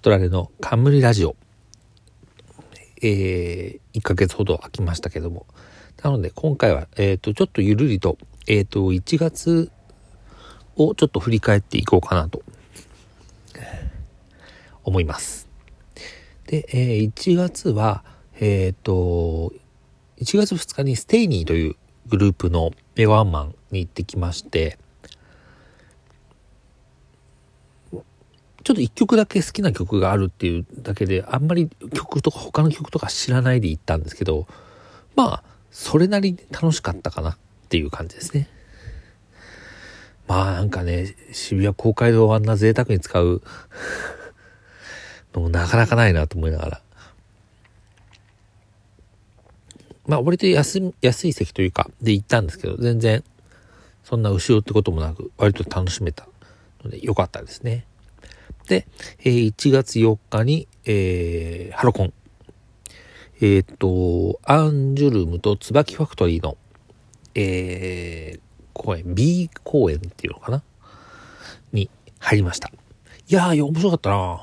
[0.00, 1.36] カトラレの冠ラジオ。
[3.02, 5.44] えー、1ヶ月ほど空きましたけども。
[6.02, 8.16] なので、今回は、えっ、ー、と、ちょっとゆるりと、
[8.46, 9.70] えっ、ー、と、1月
[10.76, 12.42] をちょっと振り返っていこうかなと、
[14.84, 15.50] 思います。
[16.46, 18.02] で、えー、1月は、
[18.40, 19.52] えっ、と、
[20.16, 21.76] 1月2日にステイニーという
[22.08, 22.70] グループの
[23.06, 24.78] ワンマンに行ってきまして、
[28.62, 34.46] ちょっと一曲だけ好きな曲があるっていうだけで、あんまり曲とか他の曲とか知らないで行ったんですけど、
[35.16, 37.36] まあ、それなりに楽しかったかなっ
[37.68, 38.48] ていう感じですね。
[40.26, 43.42] まあなんかね、渋谷公会堂をあんな贅沢に使う
[45.34, 46.82] のもなかなかないなと思いながら。
[50.06, 53.24] まあ割と安安い席というかで行ったんですけど、全然
[54.04, 56.28] そんな後ろってこともなく割と楽しめた
[56.84, 57.86] ので良かったですね。
[58.70, 58.86] で、
[59.18, 62.12] えー、1月4日に、えー、ハロコン。
[63.42, 66.56] えっ、と、アンジュルムと椿ファクトリーの、
[67.34, 68.40] えー、
[68.72, 70.62] 公演、B 公演っていうのかな？
[71.72, 72.70] に入りました。
[73.26, 74.40] いやー、面白かったな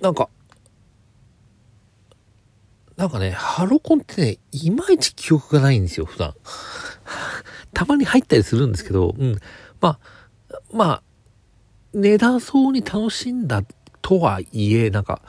[0.00, 0.30] なんか、
[2.96, 6.34] なんかね、ハロコンってね、いまいち記憶がないんですよ、普段。
[7.74, 9.38] たまに入ったりするんですけど、うん。
[9.82, 11.02] まあ、まあ、
[11.94, 13.62] 値段そうに楽しんだ
[14.02, 15.22] とはいえ、なんか、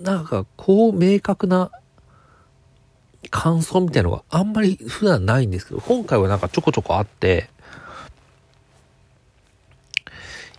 [0.00, 1.70] なんかこう明確な
[3.30, 7.50] 感想みたいなのがあんまり普段ないんですけど、今回はなんかちょこちょこあって、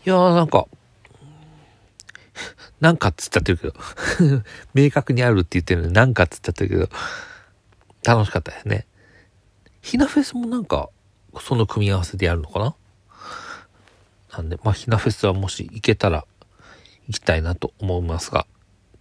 [0.05, 0.67] いやーなんか、
[2.81, 3.73] なんかっつっちゃってるけど
[4.75, 6.89] 明確にあるって言ってるのになんかっつっちゃってるけど、
[8.03, 8.85] 楽しかったですね。
[9.81, 10.89] ひなフェスもなんか、
[11.39, 12.75] その組み合わせでやるのかな？
[14.37, 16.25] なんで、まあ、ひなフェスはもし行けたら
[17.07, 18.45] 行きたいなと思いますが、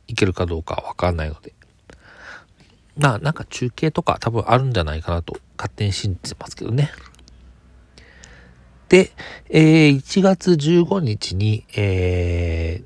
[0.06, 1.53] 行けるかどうかわかんないので。
[2.97, 6.91] まあ、なんか中継とか多分あるんじゃないかなと勝手に信じてますけどね。
[8.89, 9.11] で、
[9.50, 12.83] えー、1月15日に、え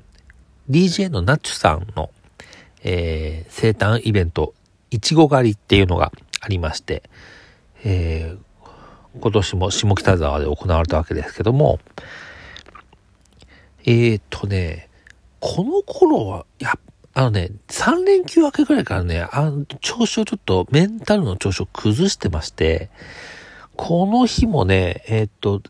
[0.69, 2.09] ー、DJ のナッチュさんの、
[2.81, 4.55] えー、生誕イベント、
[4.89, 6.11] いちご狩りっていうのが
[6.41, 7.03] ありまして、
[7.83, 11.79] えー、今年も下北沢で行われたわけですけども、
[13.89, 14.87] えー、っとね、
[15.39, 16.77] この頃は、や、
[17.15, 22.91] あのね、3連休明けぐらいからね、あの、調子をちょっと、メンタルの調子を崩してまして、
[23.75, 25.63] この日もね、えー、っと、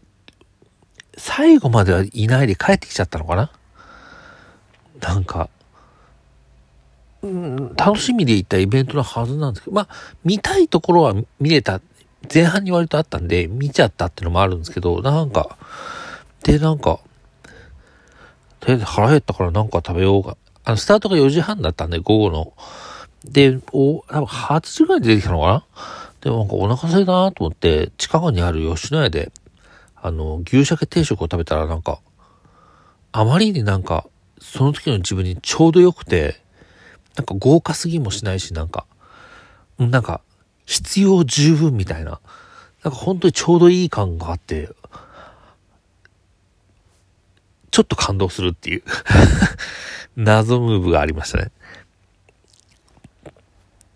[1.18, 3.52] 最後まではいないで帰ってきちゃったのかな？
[5.00, 5.50] なんか、
[7.22, 9.88] うん、楽しみで行ったイベントのはずなんですけど、まあ、
[10.26, 11.80] 見たいところは見れた、
[12.34, 15.58] 前半に割とあったんで、見ちゃったっていうのもあるんですけど、なんか、
[16.44, 17.00] で、なんか、
[18.78, 20.38] 腹減ったからなんか食べようが。
[20.64, 22.54] あの、スタートが4時半だったんで、午後の。
[23.26, 25.66] で、お、多分8時ぐらいで出てきたのかな？
[26.22, 29.32] でもなんかお腹空いたなと思って、近くにある吉野家で、
[29.96, 32.00] あの、牛鮭定食を食べたらなんか、
[33.12, 34.06] あまりになんか、
[34.42, 36.42] その時の自分にちょうど良くて、
[37.16, 38.86] なんか豪華すぎもしないし、なんか、
[39.78, 40.22] なんか、
[40.66, 42.22] 必要十分みたいな、
[42.84, 44.70] なんか本当にちょうどいい感があって、
[47.72, 48.84] ちょっと感動するっていう
[50.16, 51.52] 謎ムーブがありましたね。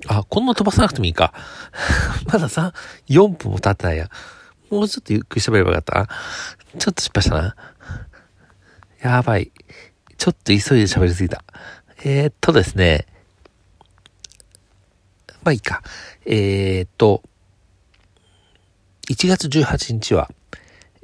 [0.07, 1.33] あ、こんな飛ばさなくてもいいか。
[2.27, 2.73] まださ、
[3.07, 4.09] 4分も経ってないや。
[4.69, 6.07] もうちょっとゆっくり喋ればよかったな。
[6.79, 7.55] ちょっと失敗したな。
[9.01, 9.51] やばい。
[10.17, 11.43] ちょっと急いで喋りすぎた。
[12.03, 13.05] えー、っとですね。
[15.43, 15.83] まあいいか。
[16.25, 17.21] えー、っと、
[19.09, 20.29] 1月18日は、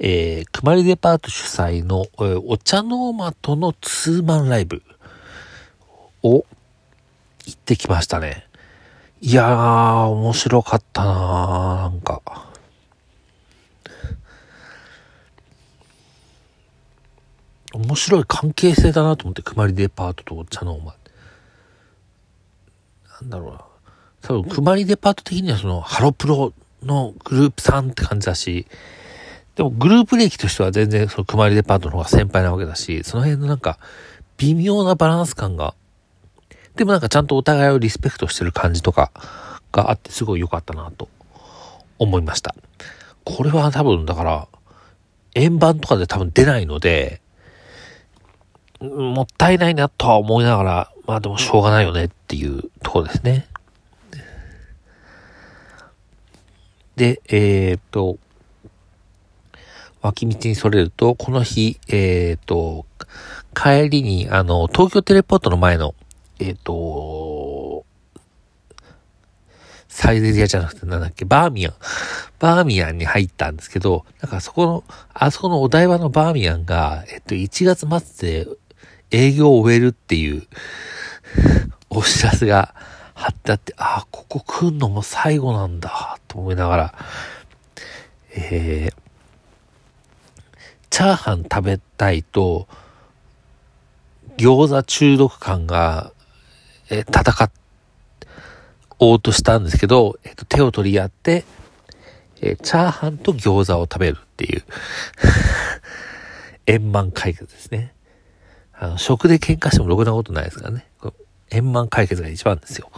[0.02, 4.82] えー、くまりデパート主催の、えー、お茶ノーマとのツーマンライブ
[6.22, 6.46] を
[7.46, 8.46] 行ってきましたね。
[9.20, 12.48] いやー、面白かったなー、なんか。
[17.74, 20.94] 面白い関係性だなと思って、くまりデパートとお茶の間。
[23.20, 23.64] なんだろうな。
[24.22, 28.66] 多分、くまりデパート的にはその、ハロプロのグループさんって感じだし、
[29.56, 33.78] でもグループ歴としては全然そのくまりデパートの方が先輩なわけだし、その辺のなんか
[34.38, 35.74] 微妙なバランス感が、
[36.76, 39.10] でもなんかちゃんとお互いをリスペクトしてる感じとか
[39.72, 41.08] があってすごい良かったなと
[41.98, 42.54] 思いました。
[43.24, 44.48] これは多分だから、
[45.34, 47.20] 円盤とかで多分出ないので、
[48.80, 53.46] もったいないなとは思いながら、まあでもしょうがないよねっていうところですね。
[56.96, 58.18] で、えー、っと、
[60.02, 62.86] 脇道にそれると、この日、えっ、ー、と、
[63.54, 65.94] 帰りに、あの、東京テレポートの前の、
[66.38, 67.84] えっ、ー、と、
[69.88, 71.74] サイゼリアじゃなくてなんだっけ、バーミヤン。
[72.38, 78.48] バーミヤンに入ったんですけど、なんかそこの、あそこのお台場のバーミヤンが、えっと、1月末で
[79.10, 80.46] 営業を終えるっていう
[81.90, 82.74] お知らせが
[83.14, 86.94] 貼ってあって、ああ、ここ来んのも最後なんだ、と思いながら、
[88.34, 89.09] えー、
[91.00, 92.68] チャーハン食べたいと、
[94.36, 96.12] 餃子中毒感が、
[96.90, 97.50] え、戦
[98.98, 101.46] おうとしたんですけど、えっ、と、手を取り合って、
[102.42, 104.62] え、チャーハンと餃子を食べるっていう
[106.66, 107.94] 円満解決ですね。
[108.74, 110.86] あの、食で喧嘩してもろくなことないですからね。
[111.48, 112.90] 円満解決が一番ですよ。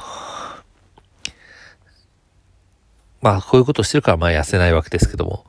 [3.21, 5.47] まあ、こういうことしてるから、まあ、痩せないわけですけども。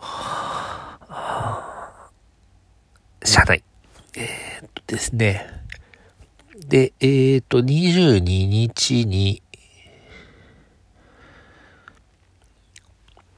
[3.24, 3.64] 社内。
[4.16, 5.48] えー、っとですね。
[6.68, 9.42] で、えー、っと、22日に、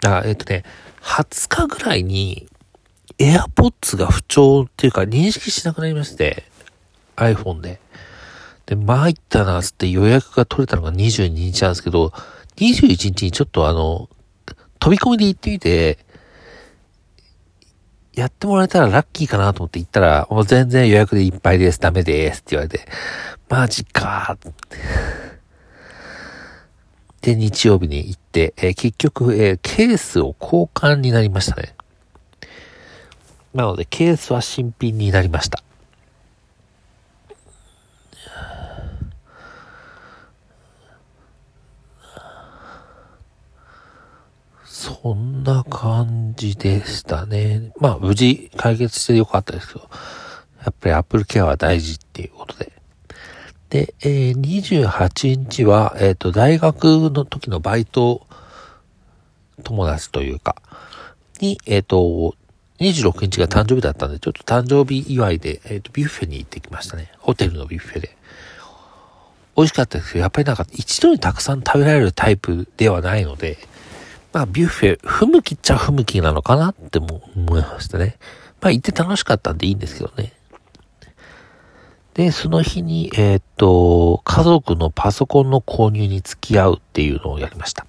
[0.04, 0.64] あ、えー、っとね、
[1.02, 2.48] 20日ぐらいに、
[3.18, 6.44] AirPods が不調っていうか認識しなくなりまして、
[7.16, 7.80] iPhone で。
[8.66, 12.12] で、参ったな、つって予約が取れたのが22日なんですけど、
[12.58, 14.10] 21日にちょっとあの、
[14.80, 16.05] 飛び込みで行ってみて、
[18.16, 22.88] やってもらえたらラッキーかなと思って行ったら、もう全然予約でいっぱいです、ダメですって言われて、
[23.50, 24.38] マジか
[27.22, 31.76] で、日曜日に行って、えー、結局、えー、ケースを交換になりましたね。
[33.54, 35.64] なので、ケースは新品になりました。
[45.06, 47.72] そんな感じでしたね。
[47.80, 49.88] まあ、無事解決してよかったですけど、
[50.63, 52.72] やっぱりアップルケアは大事っていうことで。
[53.69, 58.25] で、えー、28日は、えっ、ー、と、大学の時のバイト
[59.63, 60.56] 友達というか、
[61.40, 62.34] に、えっ、ー、と、
[62.80, 67.12] 26日が誕生日だったんで、ちょっと誕生日祝いで、えっ、ー、と、ビュッフェに行ってきましたね。
[67.19, 68.18] ホテルのビュッフェで。
[69.56, 73.60] 美味しかったですけど、やっぱりなんか一度にたくさん食べられるタイプではないので、
[74.36, 78.18] まあ、ビュッフェ、不向きっちゃ不向きなのかなっても思いましたね。
[78.60, 80.34] まあ、行って楽しかったんでいいんですけどね。
[82.16, 87.88] で、その日に、えー、っと、家族のパソコンの購入に付き合うっていうのをやりました。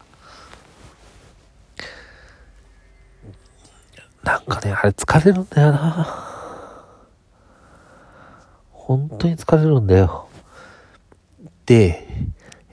[4.23, 6.07] なんかね、あれ疲れるんだよな。
[8.71, 10.29] 本当に疲れるんだよ。
[11.65, 12.07] で、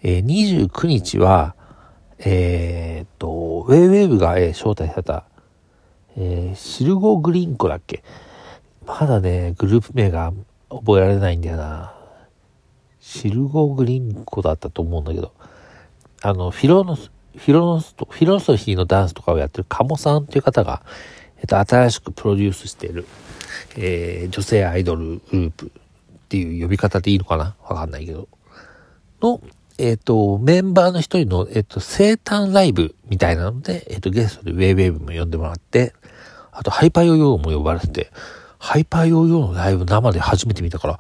[0.04, 0.26] えー、
[0.69, 1.56] 29日は、
[2.25, 5.25] えー、っと、ウェイウェーブが、えー、招待された、
[6.16, 8.04] えー、シルゴグリンコだっけ？
[8.86, 10.34] まだね、グループ名が
[10.70, 11.94] 覚えられないんだよな。
[13.00, 15.34] シルゴグリンコだったと思うんだけど、
[16.22, 20.84] あの、フィロノス、フィロノス、フィロソフィーのダンスとかをやってるカモさんっていう方が、
[21.40, 23.06] えっと、新しくプロデュースしている、
[23.76, 25.69] えー、女性アイドルグループっ
[26.30, 27.56] ていう呼び方でいいのかな？
[27.68, 28.30] わかんないけど。
[29.22, 29.42] の、
[29.78, 35.94] えっ、ー、と、メンバーの一人の、えっ、ー、と、生誕ライブみたいなので、えっ、ー、と、ゲストでウェイウェイブも呼んでもらって、
[36.52, 38.12] あと、ハイパーヨーヨーも呼ばれてて、
[38.59, 41.00] ハイパーヨーヨーのライブ生で初めて見たから、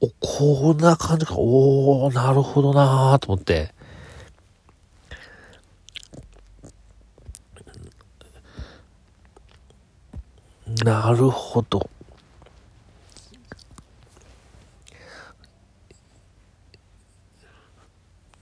[0.00, 3.74] お、こんな感じか、おー、なるほどなーと思って、
[10.84, 11.88] なるほど。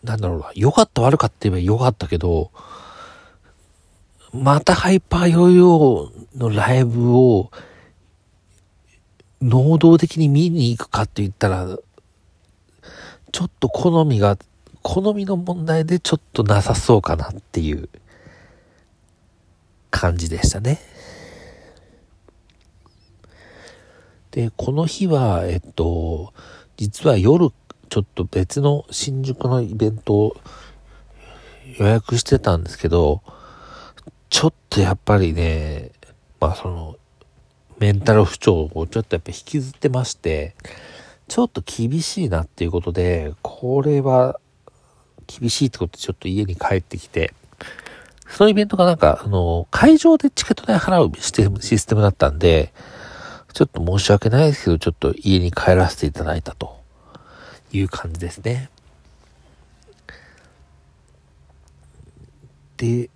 [0.02, 2.50] なんだろうな、良かった悪かった言えば良かったけど、
[4.32, 7.50] またハイパーヨーヨーのライブを、
[9.42, 11.78] 能動的に見に行くかって言ったら、
[13.32, 14.38] ちょっと好みが、
[14.82, 17.88] 好みの問題でちょっとなさそうかなっていう
[19.90, 20.80] 感じでしたね。
[24.30, 26.32] で、この日は、えっと、
[26.76, 27.50] 実は夜
[27.90, 30.36] ちょっと別の新宿のイベントを
[31.78, 33.20] 予約してたんですけど、
[34.28, 35.90] ちょっとやっぱりね、
[36.38, 36.96] まあその、
[37.80, 40.54] メンタル不調をちょっとやっぱ引きずってまして、
[41.26, 44.38] ちょっと厳しいなっていうことで、これは
[45.26, 47.34] 厳しいってことでちょっと家に帰ってきて、
[48.28, 52.72] そのイベントがなんか、あの、会場でチケット代払うシステムシステムだったんで、
[53.52, 56.79] ちょっと申し訳ないですけど、ちょっと家に帰らせていただいたと。
[57.72, 58.70] いう感じですね。
[62.76, 63.10] で、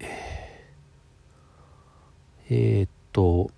[2.50, 3.50] えー、っと、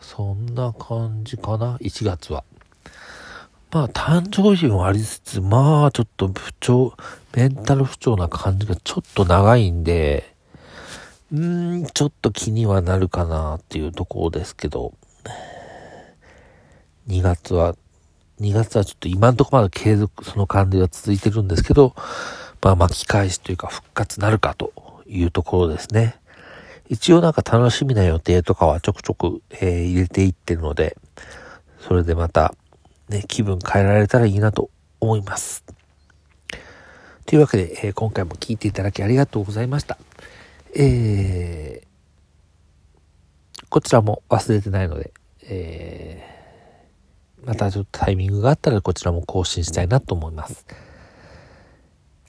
[0.00, 2.44] そんな感じかな、1月は。
[3.70, 6.94] まあ、誕生日もありつつ、まあ、ちょっと不調、
[7.34, 10.34] メンタル不調な感じがちょっと長いんで、
[11.32, 14.94] うーん、ちょっと気にはなるかなっていうところですけど。
[17.08, 17.74] 2月は、
[18.40, 21.94] 2月はちょっと今んとこまだ継続、その感じが続いてるんですけど、
[22.62, 24.72] まあ巻き返しというか復活なるかと
[25.06, 26.16] いうところですね。
[26.88, 30.96] 一応なんか楽しみな予定とかはちょくちょく、えー、入れていってるので、
[31.80, 32.54] それでまた、
[33.08, 34.70] ね、気分変えられたらいいなと
[35.00, 35.64] 思います。
[37.26, 39.98] というわけで、えー、今回も聞いていただきありがとうございました。
[40.76, 46.33] えー、こちらも忘れてないので、えー、
[47.46, 50.66] またちょっとタイミングがあったらこちらも更新したいなと思います。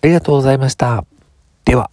[0.01, 1.05] ありがとうございました。
[1.63, 1.89] では。